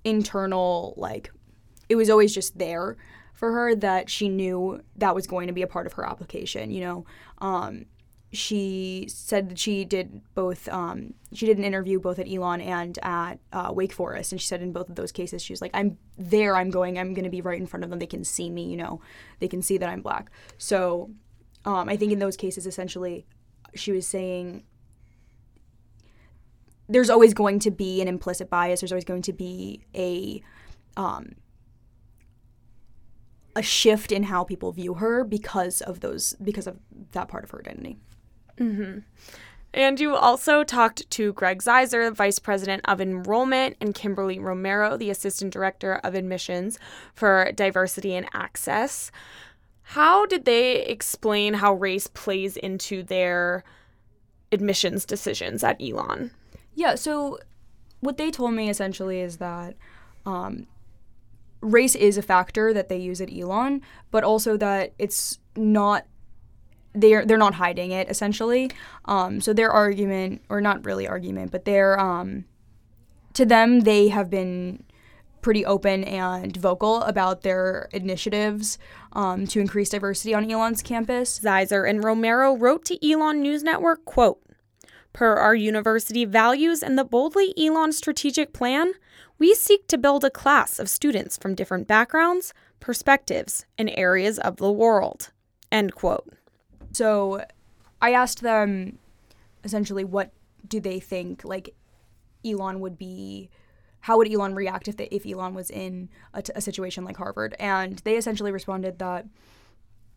internal 0.04 0.94
like 0.96 1.32
it 1.88 1.96
was 1.96 2.08
always 2.08 2.32
just 2.32 2.56
there 2.56 2.96
for 3.32 3.50
her 3.50 3.74
that 3.74 4.08
she 4.08 4.28
knew 4.28 4.80
that 4.94 5.12
was 5.12 5.26
going 5.26 5.48
to 5.48 5.52
be 5.52 5.62
a 5.62 5.66
part 5.66 5.88
of 5.88 5.94
her 5.94 6.08
application. 6.08 6.70
You 6.70 6.82
know, 6.82 7.04
um, 7.38 7.86
she 8.32 9.06
said 9.08 9.48
that 9.48 9.58
she 9.58 9.84
did 9.84 10.20
both. 10.34 10.68
Um, 10.68 11.14
she 11.32 11.46
did 11.46 11.56
an 11.56 11.64
interview 11.64 11.98
both 11.98 12.18
at 12.18 12.28
Elon 12.28 12.60
and 12.60 12.98
at 13.02 13.38
uh, 13.52 13.72
Wake 13.74 13.92
Forest, 13.92 14.32
and 14.32 14.40
she 14.40 14.46
said 14.46 14.60
in 14.60 14.72
both 14.72 14.90
of 14.90 14.96
those 14.96 15.12
cases 15.12 15.42
she 15.42 15.52
was 15.52 15.62
like, 15.62 15.70
"I'm 15.72 15.96
there. 16.18 16.54
I'm 16.54 16.70
going. 16.70 16.98
I'm 16.98 17.14
going 17.14 17.24
to 17.24 17.30
be 17.30 17.40
right 17.40 17.58
in 17.58 17.66
front 17.66 17.84
of 17.84 17.90
them. 17.90 17.98
They 17.98 18.06
can 18.06 18.24
see 18.24 18.50
me. 18.50 18.64
You 18.64 18.76
know, 18.76 19.00
they 19.40 19.48
can 19.48 19.62
see 19.62 19.78
that 19.78 19.88
I'm 19.88 20.02
black." 20.02 20.30
So, 20.58 21.10
um, 21.64 21.88
I 21.88 21.96
think 21.96 22.12
in 22.12 22.18
those 22.18 22.36
cases, 22.36 22.66
essentially, 22.66 23.24
she 23.74 23.92
was 23.92 24.06
saying 24.06 24.64
there's 26.88 27.10
always 27.10 27.32
going 27.32 27.60
to 27.60 27.70
be 27.70 28.02
an 28.02 28.08
implicit 28.08 28.50
bias. 28.50 28.80
There's 28.80 28.92
always 28.92 29.04
going 29.04 29.22
to 29.22 29.32
be 29.32 29.84
a 29.94 30.42
um, 31.00 31.36
a 33.56 33.62
shift 33.62 34.12
in 34.12 34.24
how 34.24 34.44
people 34.44 34.72
view 34.72 34.94
her 34.94 35.24
because 35.24 35.80
of 35.80 36.00
those 36.00 36.34
because 36.42 36.66
of 36.66 36.78
that 37.12 37.28
part 37.28 37.44
of 37.44 37.50
her 37.50 37.60
identity. 37.60 37.98
Mm-hmm. 38.58 38.98
And 39.74 40.00
you 40.00 40.14
also 40.14 40.64
talked 40.64 41.08
to 41.10 41.32
Greg 41.34 41.62
Zaiser, 41.62 42.12
Vice 42.12 42.38
President 42.38 42.82
of 42.86 43.00
Enrollment, 43.00 43.76
and 43.80 43.94
Kimberly 43.94 44.38
Romero, 44.38 44.96
the 44.96 45.10
Assistant 45.10 45.52
Director 45.52 45.96
of 46.02 46.14
Admissions 46.14 46.78
for 47.12 47.52
Diversity 47.54 48.14
and 48.14 48.26
Access. 48.32 49.10
How 49.82 50.26
did 50.26 50.46
they 50.46 50.84
explain 50.84 51.54
how 51.54 51.74
race 51.74 52.06
plays 52.06 52.56
into 52.56 53.02
their 53.02 53.62
admissions 54.52 55.04
decisions 55.04 55.62
at 55.62 55.80
Elon? 55.80 56.30
Yeah, 56.74 56.94
so 56.94 57.38
what 58.00 58.16
they 58.16 58.30
told 58.30 58.54
me 58.54 58.70
essentially 58.70 59.20
is 59.20 59.36
that 59.36 59.76
um, 60.24 60.66
race 61.60 61.94
is 61.94 62.16
a 62.16 62.22
factor 62.22 62.72
that 62.72 62.88
they 62.88 62.98
use 62.98 63.20
at 63.20 63.32
Elon, 63.32 63.82
but 64.10 64.24
also 64.24 64.56
that 64.56 64.92
it's 64.98 65.38
not 65.56 66.06
they're 66.94 67.24
they're 67.24 67.38
not 67.38 67.54
hiding 67.54 67.90
it 67.90 68.08
essentially. 68.10 68.70
Um, 69.04 69.40
so 69.40 69.52
their 69.52 69.70
argument, 69.70 70.42
or 70.48 70.60
not 70.60 70.84
really 70.84 71.06
argument, 71.06 71.52
but 71.52 71.64
their 71.64 71.98
um, 71.98 72.44
to 73.34 73.44
them 73.44 73.80
they 73.80 74.08
have 74.08 74.30
been 74.30 74.84
pretty 75.40 75.64
open 75.64 76.04
and 76.04 76.56
vocal 76.56 77.02
about 77.02 77.42
their 77.42 77.88
initiatives 77.92 78.78
um, 79.12 79.46
to 79.46 79.60
increase 79.60 79.90
diversity 79.90 80.34
on 80.34 80.50
Elon's 80.50 80.82
campus. 80.82 81.38
Zaiser 81.38 81.88
and 81.88 82.02
Romero 82.02 82.56
wrote 82.56 82.84
to 82.86 83.08
Elon 83.08 83.40
News 83.40 83.62
Network, 83.62 84.04
quote, 84.04 84.40
Per 85.12 85.36
our 85.36 85.54
university 85.54 86.24
values 86.24 86.82
and 86.82 86.98
the 86.98 87.04
Boldly 87.04 87.54
Elon 87.56 87.92
strategic 87.92 88.52
plan, 88.52 88.92
we 89.38 89.54
seek 89.54 89.86
to 89.88 89.98
build 89.98 90.24
a 90.24 90.30
class 90.30 90.78
of 90.78 90.88
students 90.88 91.36
from 91.36 91.54
different 91.54 91.86
backgrounds, 91.86 92.52
perspectives, 92.80 93.64
and 93.76 93.90
areas 93.96 94.38
of 94.38 94.56
the 94.56 94.72
world. 94.72 95.30
End 95.70 95.94
quote. 95.94 96.32
So 96.92 97.44
I 98.00 98.12
asked 98.12 98.42
them 98.42 98.98
essentially 99.64 100.04
what 100.04 100.32
do 100.66 100.80
they 100.80 101.00
think 101.00 101.44
like 101.44 101.74
Elon 102.44 102.80
would 102.80 102.98
be 102.98 103.50
how 104.00 104.16
would 104.16 104.32
Elon 104.32 104.54
react 104.54 104.88
if 104.88 104.96
the, 104.96 105.12
if 105.14 105.26
Elon 105.26 105.54
was 105.54 105.70
in 105.70 106.08
a, 106.32 106.40
t- 106.40 106.52
a 106.54 106.60
situation 106.60 107.04
like 107.04 107.16
Harvard? 107.16 107.56
And 107.58 107.98
they 108.00 108.16
essentially 108.16 108.52
responded 108.52 108.98
that 109.00 109.26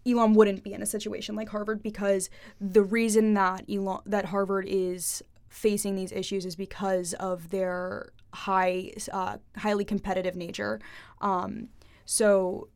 Elon 0.05 0.33
wouldn't 0.33 0.63
be 0.63 0.73
in 0.73 0.81
a 0.81 0.85
situation 0.85 1.35
like 1.35 1.49
Harvard 1.49 1.81
because 1.83 2.29
the 2.59 2.83
reason 2.83 3.33
that 3.35 3.65
Elon 3.69 3.99
that 4.05 4.25
Harvard 4.25 4.65
is 4.67 5.21
facing 5.49 5.95
these 5.95 6.11
issues 6.11 6.45
is 6.45 6.55
because 6.55 7.13
of 7.15 7.49
their 7.49 8.11
high 8.33 8.91
uh, 9.11 9.37
highly 9.57 9.83
competitive 9.83 10.35
nature. 10.35 10.79
Um, 11.19 11.69
so 12.05 12.69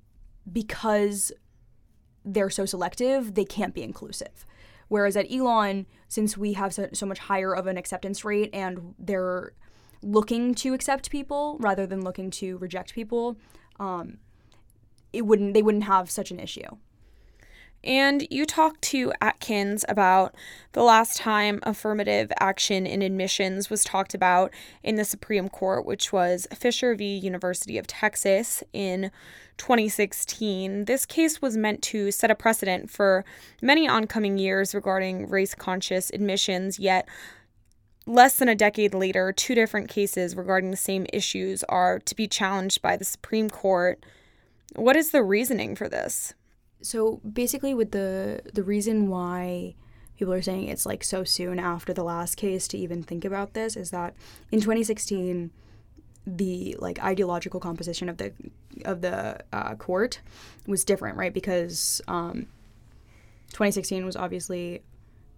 because 0.52 1.32
they're 2.25 2.50
so 2.50 2.65
selective, 2.65 3.36
they 3.36 3.46
can't 3.46 3.74
be 3.74 3.84
inclusive. 3.84 4.46
Whereas 4.88 5.15
at 5.15 5.32
Elon, 5.32 5.86
since 6.08 6.38
we 6.38 6.53
have 6.53 6.74
so, 6.74 6.89
so 6.94 7.05
much 7.05 7.20
higher 7.20 7.53
of 7.53 7.67
an 7.67 7.77
acceptance 7.77 8.25
rate 8.25 8.50
and 8.53 8.96
they're 9.00 9.53
looking 10.01 10.53
to 10.55 10.74
accept 10.74 11.10
people 11.10 11.58
rather 11.60 11.88
than 11.88 12.03
looking 12.03 12.29
to 12.32 12.58
reject 12.58 12.94
people, 12.94 13.38
um, 13.79 14.17
it 15.13 15.25
wouldn't 15.25 15.53
they 15.53 15.62
wouldn't 15.62 15.86
have 15.86 16.12
such 16.12 16.32
an 16.32 16.39
issue. 16.39 16.67
And 17.86 18.27
you 18.32 18.48
talked 18.48 18.82
to 18.84 19.13
Atkins 19.22 19.86
about 19.88 20.34
the 20.72 20.82
last 20.82 21.18
time 21.18 21.60
affirmative 21.62 22.32
action 22.39 22.88
in 22.88 23.04
admissions 23.04 23.70
was 23.70 23.84
talked 23.84 24.15
about 24.15 24.51
in 24.82 24.96
the 24.96 25.06
Supreme 25.06 25.50
Court, 25.50 25.86
which 25.86 26.12
was 26.12 26.48
Fisher 26.51 26.96
v. 26.96 27.15
University 27.15 27.77
of 27.77 27.86
Texas 27.86 28.63
in 28.74 29.12
2016. 29.58 30.86
This 30.86 31.06
case 31.06 31.44
was 31.44 31.56
meant 31.56 31.84
to 31.84 32.10
set 32.10 32.32
a 32.32 32.36
precedent 32.36 32.89
for 32.89 33.24
many 33.62 33.88
oncoming 33.88 34.39
years 34.39 34.74
regarding 34.74 35.30
race 35.30 35.54
conscious 35.54 36.10
admissions, 36.12 36.80
yet, 36.80 37.08
less 38.08 38.38
than 38.38 38.50
a 38.50 38.56
decade 38.56 38.96
later, 38.96 39.32
two 39.32 39.54
different 39.54 39.89
cases 39.89 40.36
regarding 40.36 40.72
the 40.72 40.77
same 40.77 41.06
issues 41.13 41.63
are 41.70 42.00
to 42.00 42.15
be 42.15 42.27
challenged 42.27 42.82
by 42.82 42.98
the 42.98 43.06
Supreme 43.06 43.50
Court. 43.50 44.04
What 44.75 44.96
is 44.96 45.12
the 45.12 45.24
reasoning 45.24 45.75
for 45.75 45.88
this? 45.88 46.34
So 46.86 47.20
basically 47.30 47.74
with 47.74 47.92
the 47.92 48.42
the 48.54 48.63
reason 48.63 49.10
why 49.10 49.74
people 50.18 50.34
are 50.34 50.42
saying 50.42 50.68
it's 50.68 50.86
like 50.86 51.04
so 51.04 51.24
soon 51.24 51.60
after 51.60 51.94
the 51.94 52.04
last 52.04 52.36
case 52.36 52.68
to 52.68 52.77
even 52.77 53.04
think 53.04 53.25
about 53.25 53.54
this 53.54 53.75
is 53.75 53.92
that 53.92 54.13
in 54.51 54.60
2016 54.60 55.51
the 56.27 56.75
like 56.80 57.01
ideological 57.04 57.60
composition 57.60 58.10
of 58.10 58.18
the 58.18 58.34
of 58.84 59.01
the 59.01 59.39
uh, 59.54 59.75
court 59.75 60.22
was 60.68 60.84
different 60.84 61.18
right? 61.18 61.34
Because 61.34 62.01
um, 62.08 62.48
2016 63.50 64.06
was 64.06 64.15
obviously 64.15 64.82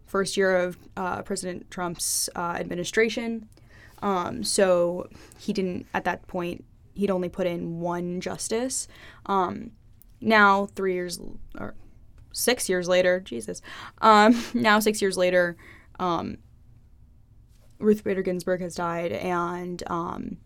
first 0.05 0.37
year 0.37 0.57
of 0.57 0.77
uh, 0.95 1.21
president 1.23 1.69
trump's 1.69 2.29
uh, 2.35 2.55
administration. 2.57 3.47
Um, 4.01 4.43
so 4.43 5.09
he 5.39 5.53
didn't 5.53 5.87
at 5.93 6.05
that 6.05 6.25
point 6.27 6.63
he'd 6.93 7.11
only 7.11 7.29
put 7.29 7.45
in 7.45 7.79
one 7.79 8.21
justice. 8.21 8.87
Um, 9.25 9.71
now 10.21 10.67
three 10.67 10.93
years 10.93 11.19
or 11.57 11.75
six 12.31 12.69
years 12.69 12.87
later, 12.87 13.19
Jesus, 13.19 13.61
um, 14.01 14.43
now 14.53 14.79
six 14.79 15.01
years 15.01 15.17
later, 15.17 15.57
um, 15.99 16.37
Ruth 17.79 18.03
Bader 18.03 18.21
Ginsburg 18.21 18.61
has 18.61 18.75
died, 18.75 19.11
and 19.11 19.83
um, 19.87 20.37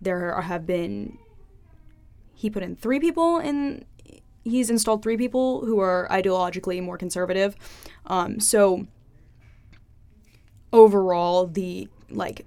there 0.00 0.40
have 0.40 0.66
been 0.66 1.18
he 2.34 2.50
put 2.50 2.62
in 2.62 2.76
three 2.76 3.00
people 3.00 3.38
in 3.38 3.84
he's 4.44 4.68
installed 4.70 5.02
three 5.02 5.16
people 5.16 5.64
who 5.64 5.80
are 5.80 6.06
ideologically 6.10 6.82
more 6.82 6.98
conservative. 6.98 7.56
Um, 8.06 8.38
so 8.38 8.86
overall, 10.72 11.46
the 11.46 11.88
like 12.10 12.46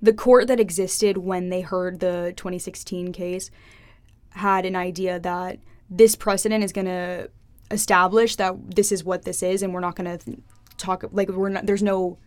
the 0.00 0.12
court 0.12 0.46
that 0.46 0.60
existed 0.60 1.18
when 1.18 1.50
they 1.50 1.60
heard 1.60 2.00
the 2.00 2.32
2016 2.36 3.12
case 3.12 3.50
had 4.30 4.64
an 4.64 4.76
idea 4.76 5.18
that 5.20 5.58
this 5.88 6.14
precedent 6.14 6.64
is 6.64 6.72
going 6.72 6.86
to 6.86 7.28
establish 7.70 8.36
that 8.36 8.54
this 8.74 8.90
is 8.92 9.04
what 9.04 9.24
this 9.24 9.42
is 9.42 9.62
and 9.62 9.72
we're 9.72 9.80
not 9.80 9.94
going 9.96 10.18
to 10.18 10.36
talk 10.76 11.04
like 11.12 11.28
we're 11.28 11.48
not 11.48 11.66
there's 11.66 11.82
no 11.82 12.18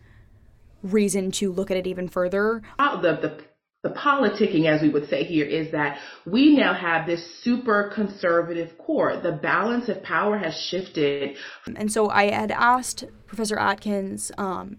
reason 0.82 1.30
to 1.30 1.52
look 1.52 1.70
at 1.70 1.76
it 1.76 1.86
even 1.86 2.08
further 2.08 2.62
the, 2.78 3.16
the 3.20 3.44
the 3.84 3.90
politicking, 3.90 4.64
as 4.64 4.80
we 4.80 4.88
would 4.88 5.10
say 5.10 5.24
here, 5.24 5.44
is 5.44 5.70
that 5.72 5.98
we 6.24 6.56
now 6.56 6.72
have 6.72 7.06
this 7.06 7.22
super 7.42 7.92
conservative 7.94 8.78
court. 8.78 9.22
The 9.22 9.32
balance 9.32 9.90
of 9.90 10.02
power 10.02 10.38
has 10.38 10.56
shifted. 10.70 11.36
And 11.76 11.92
so 11.92 12.08
I 12.08 12.30
had 12.30 12.50
asked 12.50 13.04
Professor 13.26 13.58
Atkins, 13.58 14.32
um, 14.38 14.78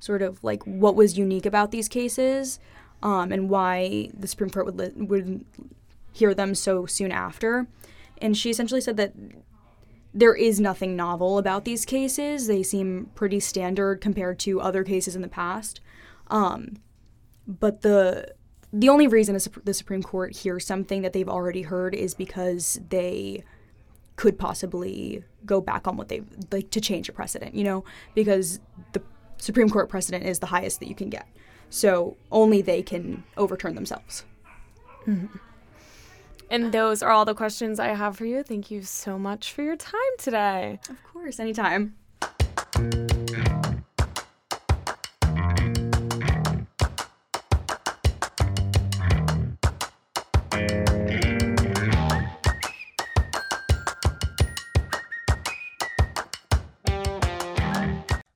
sort 0.00 0.22
of 0.22 0.42
like 0.42 0.62
what 0.64 0.96
was 0.96 1.18
unique 1.18 1.44
about 1.44 1.70
these 1.70 1.86
cases, 1.86 2.58
um, 3.02 3.30
and 3.30 3.50
why 3.50 4.08
the 4.18 4.26
Supreme 4.26 4.48
Court 4.48 4.64
would 4.64 4.78
li- 4.78 5.04
would 5.04 5.44
hear 6.14 6.32
them 6.32 6.54
so 6.54 6.86
soon 6.86 7.12
after. 7.12 7.66
And 8.18 8.36
she 8.36 8.48
essentially 8.48 8.80
said 8.80 8.96
that 8.96 9.12
there 10.14 10.34
is 10.34 10.60
nothing 10.60 10.94
novel 10.94 11.38
about 11.38 11.64
these 11.64 11.84
cases. 11.84 12.46
They 12.46 12.62
seem 12.62 13.10
pretty 13.16 13.40
standard 13.40 14.00
compared 14.00 14.38
to 14.40 14.60
other 14.60 14.84
cases 14.84 15.16
in 15.16 15.22
the 15.22 15.28
past. 15.28 15.80
Um, 16.28 16.76
but 17.46 17.82
the 17.82 18.32
the 18.72 18.88
only 18.88 19.06
reason 19.06 19.38
the 19.64 19.74
Supreme 19.74 20.02
Court 20.02 20.34
hears 20.34 20.66
something 20.66 21.02
that 21.02 21.12
they've 21.12 21.28
already 21.28 21.62
heard 21.62 21.94
is 21.94 22.14
because 22.14 22.80
they 22.88 23.44
could 24.16 24.38
possibly 24.38 25.22
go 25.44 25.60
back 25.60 25.86
on 25.86 25.96
what 25.96 26.08
they 26.08 26.22
like 26.50 26.70
to 26.70 26.80
change 26.80 27.08
a 27.08 27.12
precedent, 27.12 27.54
you 27.54 27.62
know, 27.62 27.84
because 28.14 28.58
the 28.92 29.02
Supreme 29.38 29.68
Court 29.68 29.88
precedent 29.88 30.24
is 30.24 30.40
the 30.40 30.46
highest 30.46 30.80
that 30.80 30.88
you 30.88 30.94
can 30.94 31.08
get. 31.08 31.28
So 31.70 32.16
only 32.32 32.62
they 32.62 32.82
can 32.82 33.24
overturn 33.36 33.74
themselves. 33.74 34.24
Mm-hmm. 35.06 35.36
And 36.50 36.72
those 36.72 37.02
are 37.02 37.10
all 37.10 37.24
the 37.24 37.34
questions 37.34 37.80
I 37.80 37.88
have 37.88 38.16
for 38.16 38.26
you. 38.26 38.42
Thank 38.42 38.70
you 38.70 38.82
so 38.82 39.18
much 39.18 39.52
for 39.52 39.62
your 39.62 39.76
time 39.76 40.00
today. 40.18 40.78
Of 40.88 41.02
course, 41.12 41.40
anytime. 41.40 41.94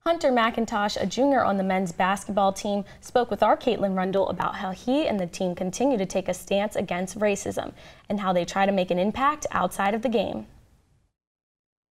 Hunter 0.09 0.33
McIntosh, 0.33 0.99
a 0.99 1.05
junior 1.05 1.45
on 1.45 1.59
the 1.59 1.63
men's 1.63 1.93
basketball 1.93 2.51
team, 2.51 2.87
spoke 2.99 3.31
with 3.31 3.43
our 3.43 3.59
Caitlin 3.59 3.95
Rundle 3.95 4.31
about 4.31 4.55
how 4.55 4.71
he 4.71 5.07
and 5.07 5.21
the 5.21 5.27
team 5.27 5.55
continue 5.55 5.99
to 5.99 6.07
take 6.07 6.31
a 6.31 6.33
stance 6.33 6.77
against 6.77 7.19
racism 7.19 7.75
and 8.09 8.19
how 8.19 8.33
they 8.33 8.47
try 8.47 8.65
to 8.65 8.73
make 8.73 8.91
an 8.91 8.99
impact 8.99 9.45
outside 9.51 9.93
of 9.93 10.01
the 10.01 10.09
game. 10.09 10.47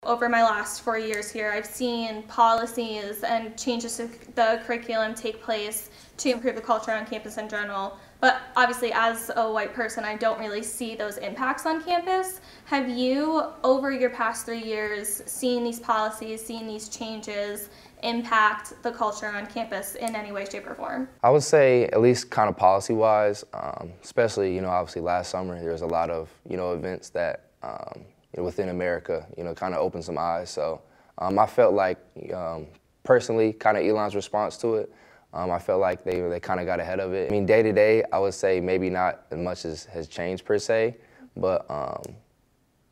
Over 0.05 0.29
my 0.29 0.43
last 0.43 0.83
four 0.83 0.99
years 0.99 1.31
here, 1.31 1.53
I've 1.53 1.65
seen 1.65 2.25
policies 2.25 3.23
and 3.23 3.57
changes 3.57 3.97
to 3.97 4.11
the 4.35 4.61
curriculum 4.67 5.15
take 5.15 5.41
place 5.41 5.89
to 6.19 6.33
improve 6.33 6.57
the 6.57 6.61
culture 6.61 6.93
on 6.93 7.07
campus 7.07 7.39
in 7.39 7.49
general. 7.49 7.97
But 8.21 8.43
obviously, 8.57 8.93
as 8.93 9.31
a 9.37 9.51
white 9.51 9.73
person, 9.73 10.05
I 10.05 10.17
don't 10.17 10.39
really 10.39 10.63
see 10.63 10.95
those 10.95 11.17
impacts 11.17 11.67
on 11.67 11.83
campus. 11.83 12.41
Have 12.67 12.89
you, 12.89 13.45
over 13.65 13.91
your 13.91 14.11
past 14.11 14.45
three 14.45 14.63
years, 14.63 15.23
seen 15.27 15.65
these 15.65 15.81
policies, 15.81 16.45
seen 16.45 16.67
these 16.67 16.89
changes 16.89 17.71
impact 18.03 18.75
the 18.83 18.91
culture 18.91 19.27
on 19.27 19.47
campus 19.47 19.95
in 19.95 20.15
any 20.15 20.33
way, 20.33 20.45
shape, 20.51 20.67
or 20.67 20.75
form? 20.75 21.09
I 21.23 21.31
would 21.31 21.43
say, 21.43 21.85
at 21.87 22.01
least 22.01 22.31
kind 22.31 22.49
of 22.49 22.57
policy 22.57 22.93
wise, 22.93 23.45
um, 23.55 23.93
especially, 24.03 24.55
you 24.55 24.61
know, 24.61 24.69
obviously 24.69 25.03
last 25.03 25.31
summer, 25.31 25.61
there 25.61 25.73
was 25.73 25.83
a 25.83 25.87
lot 25.87 26.11
of, 26.11 26.29
you 26.49 26.57
know, 26.57 26.73
events 26.73 27.11
that, 27.11 27.51
um, 27.63 27.93
you 27.97 28.39
know, 28.39 28.45
within 28.45 28.69
America, 28.69 29.27
you 29.37 29.45
know, 29.45 29.55
kind 29.55 29.75
of 29.75 29.81
opened 29.81 30.05
some 30.05 30.19
eyes. 30.19 30.51
So 30.51 30.83
um, 31.19 31.39
I 31.39 31.47
felt 31.47 31.75
like, 31.75 31.99
um, 32.35 32.67
personally, 33.05 33.53
kind 33.53 33.77
of 33.77 33.85
Elon's 33.85 34.15
response 34.15 34.57
to 34.59 34.75
it, 34.77 34.93
um, 35.35 35.51
I 35.51 35.59
felt 35.59 35.81
like 35.81 36.05
they, 36.05 36.21
they 36.21 36.41
kind 36.41 36.61
of 36.61 36.67
got 36.67 36.79
ahead 36.81 37.01
of 37.01 37.15
it. 37.15 37.31
I 37.31 37.33
mean, 37.33 37.47
day 37.47 37.63
to 37.63 37.73
day, 37.73 38.05
I 38.13 38.19
would 38.19 38.35
say 38.35 38.61
maybe 38.61 38.91
not 38.91 39.23
as 39.31 39.39
much 39.39 39.65
as 39.65 39.85
has 39.87 40.07
changed 40.07 40.45
per 40.45 40.59
se, 40.59 40.97
but 41.37 41.65
um, 41.71 42.03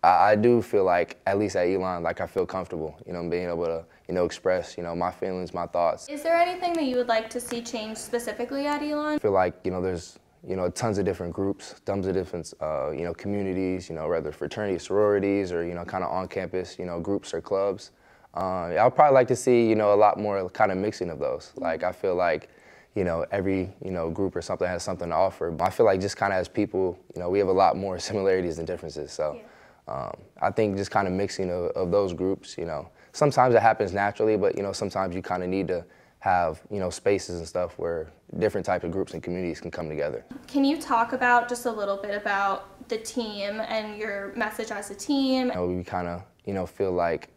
I, 0.03 0.35
do 0.37 0.63
feel 0.63 0.85
like, 0.85 1.21
at 1.27 1.39
least 1.39 1.57
at 1.57 1.69
Elon, 1.69 2.03
like 2.03 2.23
I 2.23 2.27
feel 2.27 2.47
comfortable, 2.47 2.99
you 3.07 3.13
know, 3.13 3.29
being 3.29 3.49
able 3.49 3.67
to, 3.67 3.85
you 4.11 4.15
know, 4.17 4.25
express, 4.25 4.77
you 4.77 4.83
know, 4.83 4.97
my 4.97 5.13
feelings, 5.13 5.55
my 5.55 5.67
thoughts. 5.67 6.09
Is 6.09 6.25
there 6.25 6.35
anything 6.35 6.73
that 6.73 6.83
you 6.83 6.97
would 6.97 7.07
like 7.07 7.31
to 7.31 7.41
see 7.41 7.63
change 7.63 7.97
specifically 7.97 8.67
at 8.67 8.83
Elon? 8.83 9.15
I 9.15 9.19
feel 9.19 9.31
like, 9.31 9.55
you 9.63 9.71
know, 9.71 9.81
there's, 9.81 10.19
you 10.45 10.57
know, 10.57 10.69
tons 10.69 10.99
of 10.99 11.05
different 11.05 11.33
groups, 11.33 11.77
tons 11.85 12.09
of 12.09 12.15
different, 12.15 12.53
uh, 12.61 12.91
you 12.91 13.05
know, 13.05 13.15
communities, 13.15 13.89
you 13.89 13.95
know, 13.95 14.09
whether 14.09 14.33
fraternities, 14.33 14.83
sororities, 14.83 15.53
or, 15.53 15.65
you 15.65 15.75
know, 15.75 15.85
kind 15.85 16.03
of 16.03 16.11
on 16.11 16.27
campus, 16.27 16.77
you 16.77 16.87
know, 16.87 16.99
groups 16.99 17.33
or 17.33 17.41
clubs. 17.41 17.93
Uh, 18.37 18.75
I'd 18.85 18.97
probably 18.97 19.15
like 19.15 19.29
to 19.29 19.37
see, 19.37 19.69
you 19.69 19.77
know, 19.77 19.95
a 19.95 20.01
lot 20.07 20.19
more 20.19 20.51
kind 20.51 20.73
of 20.73 20.79
mixing 20.79 21.09
of 21.09 21.21
those. 21.21 21.53
Like, 21.55 21.85
I 21.85 21.93
feel 21.93 22.17
like, 22.17 22.49
you 22.97 23.05
know, 23.05 23.25
every, 23.31 23.73
you 23.85 23.93
know, 23.93 24.11
group 24.11 24.35
or 24.35 24.43
something 24.43 24.67
has 24.67 24.83
something 24.83 25.11
to 25.11 25.15
offer. 25.15 25.53
But 25.53 25.69
I 25.69 25.71
feel 25.71 25.87
like 25.87 26.01
just 26.01 26.17
kind 26.17 26.33
of 26.33 26.41
as 26.41 26.49
people, 26.49 26.99
you 27.15 27.23
know, 27.23 27.31
we 27.31 27.39
have 27.39 27.47
a 27.47 27.53
lot 27.53 27.77
more 27.77 28.01
similarities 28.01 28.57
than 28.57 28.67
differences. 28.67 29.13
So 29.13 29.41
um, 29.87 30.15
I 30.43 30.51
think 30.51 30.77
just 30.77 30.91
kind 30.91 31.07
of 31.07 31.15
mixing 31.15 31.49
of, 31.49 31.67
of 31.77 31.93
those 31.93 32.13
groups, 32.13 32.59
you 32.59 32.65
know, 32.65 32.91
sometimes 33.13 33.55
it 33.55 33.63
happens 33.63 33.93
naturally, 33.93 34.37
but, 34.37 34.57
you 34.57 34.63
know, 34.63 34.73
sometimes 34.73 35.15
you 35.15 35.23
kind 35.23 35.43
of 35.43 35.49
need 35.49 35.69
to 35.69 35.85
have, 36.21 36.61
you 36.71 36.79
know, 36.79 36.91
spaces 36.91 37.39
and 37.39 37.49
stuff 37.49 37.79
where 37.79 38.13
different 38.39 38.67
types 38.67 38.85
of 38.85 38.91
groups 38.91 39.15
and 39.15 39.23
communities 39.23 39.61
can 39.61 39.71
come 39.71 39.89
together. 39.89 40.25
Can 40.47 40.65
you 40.65 40.81
talk 40.81 41.13
about 41.13 41.49
just 41.49 41.67
a 41.67 41.71
little 41.71 41.97
bit 41.97 42.15
about 42.15 42.89
the 42.89 42.99
team 42.99 43.61
and 43.61 43.97
your 43.97 44.33
message 44.37 44.71
as 44.71 44.91
a 44.91 44.95
team? 44.95 45.49
You 45.49 45.55
know, 45.55 45.67
we 45.67 45.85
kind 45.85 46.09
of, 46.09 46.23
you 46.45 46.53
know, 46.53 46.67
feel 46.67 46.93
like 46.93 47.31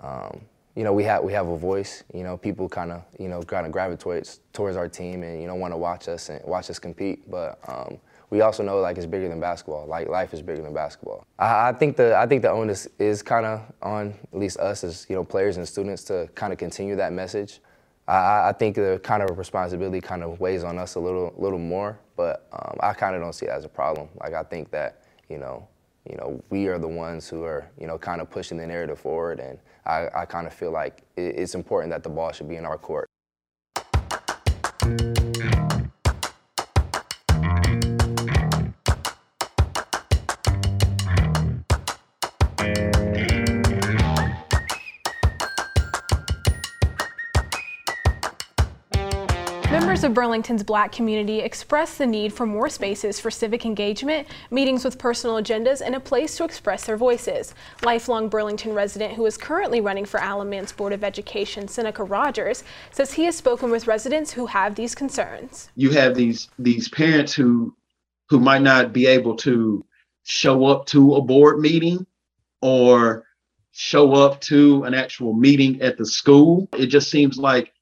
um, 0.00 0.40
you 0.76 0.82
know, 0.82 0.92
we 0.92 1.04
have 1.04 1.22
we 1.22 1.32
have 1.32 1.48
a 1.48 1.56
voice. 1.56 2.02
You 2.12 2.24
know, 2.24 2.36
people 2.36 2.68
kind 2.68 2.90
of 2.90 3.02
you 3.18 3.28
know 3.28 3.42
kind 3.42 3.66
of 3.66 3.72
gravitate 3.72 4.38
towards 4.52 4.76
our 4.76 4.88
team 4.88 5.22
and 5.22 5.40
you 5.40 5.46
know 5.46 5.54
want 5.54 5.72
to 5.72 5.78
watch 5.78 6.08
us 6.08 6.28
and 6.28 6.44
watch 6.44 6.68
us 6.70 6.78
compete. 6.78 7.30
But 7.30 7.58
um, 7.68 7.98
we 8.30 8.40
also 8.40 8.62
know 8.62 8.78
like 8.80 8.96
it's 8.96 9.06
bigger 9.06 9.28
than 9.28 9.40
basketball. 9.40 9.86
Like 9.86 10.08
life 10.08 10.34
is 10.34 10.42
bigger 10.42 10.62
than 10.62 10.74
basketball. 10.74 11.26
I, 11.38 11.68
I 11.68 11.72
think 11.72 11.96
the 11.96 12.16
I 12.16 12.26
think 12.26 12.42
the 12.42 12.50
onus 12.50 12.88
is 12.98 13.22
kind 13.22 13.46
of 13.46 13.62
on 13.82 14.14
at 14.32 14.38
least 14.38 14.58
us 14.58 14.84
as 14.84 15.06
you 15.08 15.16
know 15.16 15.24
players 15.24 15.56
and 15.56 15.66
students 15.66 16.04
to 16.04 16.28
kind 16.34 16.52
of 16.52 16.58
continue 16.58 16.96
that 16.96 17.12
message. 17.12 17.60
I, 18.06 18.50
I, 18.50 18.52
think 18.52 18.76
the 18.76 19.00
kind 19.02 19.22
of 19.22 19.38
responsibility 19.38 19.98
kind 19.98 20.22
of 20.22 20.38
weighs 20.38 20.62
on 20.62 20.78
us 20.78 20.96
a 20.96 21.00
little 21.00 21.32
little 21.38 21.58
more, 21.58 21.98
but 22.16 22.46
um, 22.52 22.76
I 22.80 22.92
kind 22.92 23.14
of 23.14 23.22
don't 23.22 23.32
see 23.32 23.46
it 23.46 23.50
as 23.50 23.64
a 23.64 23.68
problem. 23.68 24.08
Like 24.20 24.34
I 24.34 24.42
think 24.42 24.70
that 24.72 25.04
you 25.30 25.38
know 25.38 25.66
you 26.08 26.16
know, 26.16 26.42
we 26.50 26.66
are 26.66 26.78
the 26.78 26.88
ones 26.88 27.28
who 27.28 27.44
are, 27.44 27.70
you 27.78 27.86
know, 27.86 27.98
kind 27.98 28.20
of 28.20 28.30
pushing 28.30 28.58
the 28.58 28.66
narrative 28.66 28.98
forward. 28.98 29.40
And 29.40 29.58
I, 29.86 30.08
I 30.14 30.24
kind 30.26 30.46
of 30.46 30.52
feel 30.52 30.70
like 30.70 31.02
it's 31.16 31.54
important 31.54 31.90
that 31.92 32.02
the 32.02 32.10
ball 32.10 32.30
should 32.32 32.48
be 32.48 32.56
in 32.56 32.64
our 32.64 32.76
court. 32.76 33.08
Of 50.04 50.14
Burlington's 50.14 50.62
black 50.62 50.92
community 50.92 51.40
expressed 51.40 51.98
the 51.98 52.06
need 52.06 52.32
for 52.32 52.44
more 52.46 52.68
spaces 52.68 53.18
for 53.18 53.30
civic 53.30 53.64
engagement, 53.64 54.28
meetings 54.50 54.84
with 54.84 54.98
personal 54.98 55.36
agendas, 55.36 55.80
and 55.80 55.94
a 55.94 56.00
place 56.00 56.36
to 56.36 56.44
express 56.44 56.84
their 56.84 56.96
voices. 56.96 57.54
Lifelong 57.82 58.28
Burlington 58.28 58.74
resident 58.74 59.14
who 59.14 59.24
is 59.24 59.38
currently 59.38 59.80
running 59.80 60.04
for 60.04 60.20
Alamance 60.20 60.72
Board 60.72 60.92
of 60.92 61.02
Education, 61.02 61.68
Seneca 61.68 62.04
Rogers, 62.04 62.64
says 62.90 63.14
he 63.14 63.24
has 63.24 63.36
spoken 63.36 63.70
with 63.70 63.86
residents 63.86 64.32
who 64.32 64.46
have 64.46 64.74
these 64.74 64.94
concerns. 64.94 65.70
You 65.74 65.90
have 65.90 66.14
these 66.14 66.48
these 66.58 66.88
parents 66.88 67.32
who 67.32 67.74
who 68.28 68.40
might 68.40 68.62
not 68.62 68.92
be 68.92 69.06
able 69.06 69.36
to 69.36 69.84
show 70.24 70.66
up 70.66 70.86
to 70.86 71.14
a 71.14 71.22
board 71.22 71.60
meeting 71.60 72.06
or 72.60 73.24
show 73.72 74.12
up 74.14 74.40
to 74.42 74.84
an 74.84 74.94
actual 74.94 75.32
meeting 75.32 75.80
at 75.82 75.98
the 75.98 76.06
school. 76.06 76.68
It 76.72 76.86
just 76.86 77.10
seems 77.10 77.38
like 77.38 77.73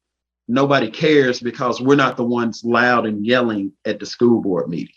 nobody 0.52 0.90
cares 0.90 1.40
because 1.40 1.80
we're 1.80 1.96
not 1.96 2.16
the 2.16 2.24
ones 2.24 2.62
loud 2.64 3.06
and 3.06 3.24
yelling 3.24 3.72
at 3.86 3.98
the 3.98 4.06
school 4.06 4.42
board 4.42 4.68
meeting. 4.68 4.94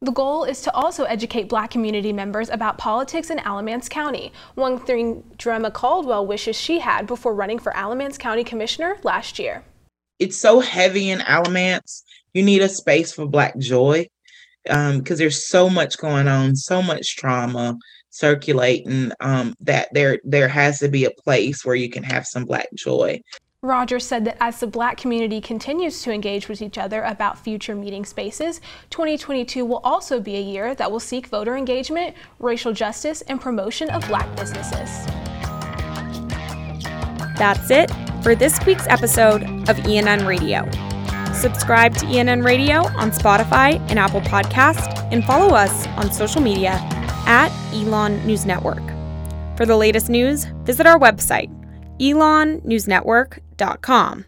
The 0.00 0.12
goal 0.12 0.44
is 0.44 0.62
to 0.62 0.72
also 0.72 1.04
educate 1.04 1.48
black 1.48 1.70
community 1.70 2.12
members 2.12 2.48
about 2.48 2.78
politics 2.78 3.30
in 3.30 3.40
Alamance 3.40 3.88
County, 3.88 4.32
one 4.54 4.78
thing 4.78 5.24
Dreama 5.36 5.72
Caldwell 5.72 6.24
wishes 6.24 6.56
she 6.56 6.78
had 6.78 7.06
before 7.06 7.34
running 7.34 7.58
for 7.58 7.76
Alamance 7.76 8.16
County 8.16 8.44
Commissioner 8.44 8.96
last 9.02 9.38
year. 9.38 9.64
It's 10.18 10.36
so 10.36 10.60
heavy 10.60 11.10
in 11.10 11.20
Alamance. 11.20 12.04
You 12.32 12.42
need 12.42 12.62
a 12.62 12.68
space 12.68 13.12
for 13.12 13.26
black 13.26 13.58
joy 13.58 14.06
because 14.64 14.96
um, 14.96 15.02
there's 15.16 15.48
so 15.48 15.68
much 15.68 15.98
going 15.98 16.28
on, 16.28 16.54
so 16.54 16.80
much 16.80 17.16
trauma 17.16 17.76
circulating 18.10 19.12
um, 19.20 19.54
that 19.60 19.88
there 19.92 20.18
there 20.24 20.48
has 20.48 20.78
to 20.78 20.88
be 20.88 21.04
a 21.04 21.10
place 21.10 21.64
where 21.64 21.76
you 21.76 21.90
can 21.90 22.02
have 22.02 22.26
some 22.26 22.44
black 22.44 22.68
joy. 22.74 23.20
Rogers 23.64 24.06
said 24.06 24.24
that 24.24 24.36
as 24.40 24.60
the 24.60 24.68
black 24.68 24.96
community 24.98 25.40
continues 25.40 26.00
to 26.02 26.12
engage 26.12 26.48
with 26.48 26.62
each 26.62 26.78
other 26.78 27.02
about 27.02 27.36
future 27.36 27.74
meeting 27.74 28.04
spaces, 28.04 28.60
2022 28.90 29.64
will 29.64 29.78
also 29.78 30.20
be 30.20 30.36
a 30.36 30.40
year 30.40 30.76
that 30.76 30.88
will 30.88 31.00
seek 31.00 31.26
voter 31.26 31.56
engagement, 31.56 32.14
racial 32.38 32.72
justice, 32.72 33.20
and 33.22 33.40
promotion 33.40 33.90
of 33.90 34.06
black 34.06 34.32
businesses. 34.36 35.04
That's 37.36 37.68
it 37.72 37.90
for 38.22 38.36
this 38.36 38.64
week's 38.64 38.86
episode 38.86 39.42
of 39.68 39.76
ENN 39.78 40.24
Radio. 40.24 40.62
Subscribe 41.32 41.96
to 41.96 42.06
ENN 42.06 42.44
Radio 42.44 42.86
on 42.96 43.10
Spotify 43.10 43.80
and 43.90 43.98
Apple 43.98 44.20
Podcast, 44.20 44.86
and 45.10 45.24
follow 45.24 45.56
us 45.56 45.84
on 45.96 46.12
social 46.12 46.40
media 46.40 46.78
at 47.26 47.50
Elon 47.72 48.24
News 48.24 48.46
Network. 48.46 48.86
For 49.56 49.66
the 49.66 49.76
latest 49.76 50.08
news, 50.08 50.44
visit 50.62 50.86
our 50.86 51.00
website, 51.00 51.50
elonnewsnetwork.com 51.98 53.47
dot 53.58 53.82
com. 53.82 54.24